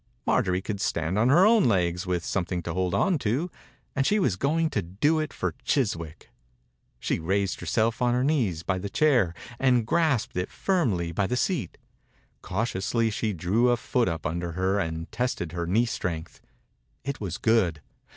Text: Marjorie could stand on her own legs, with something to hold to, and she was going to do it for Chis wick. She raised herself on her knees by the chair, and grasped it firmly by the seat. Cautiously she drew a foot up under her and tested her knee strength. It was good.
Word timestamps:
Marjorie 0.25 0.63
could 0.63 0.81
stand 0.81 1.19
on 1.19 1.29
her 1.29 1.45
own 1.45 1.65
legs, 1.65 2.07
with 2.07 2.25
something 2.25 2.63
to 2.63 2.73
hold 2.73 3.19
to, 3.21 3.51
and 3.95 4.03
she 4.03 4.17
was 4.17 4.35
going 4.35 4.67
to 4.71 4.81
do 4.81 5.19
it 5.19 5.31
for 5.31 5.53
Chis 5.63 5.95
wick. 5.95 6.31
She 6.99 7.19
raised 7.19 7.59
herself 7.59 8.01
on 8.01 8.15
her 8.15 8.23
knees 8.23 8.63
by 8.63 8.79
the 8.79 8.89
chair, 8.89 9.35
and 9.59 9.85
grasped 9.85 10.35
it 10.37 10.49
firmly 10.49 11.11
by 11.11 11.27
the 11.27 11.37
seat. 11.37 11.77
Cautiously 12.41 13.11
she 13.11 13.31
drew 13.31 13.69
a 13.69 13.77
foot 13.77 14.09
up 14.09 14.25
under 14.25 14.53
her 14.53 14.79
and 14.79 15.11
tested 15.11 15.51
her 15.51 15.67
knee 15.67 15.85
strength. 15.85 16.41
It 17.03 17.21
was 17.21 17.37
good. 17.37 17.79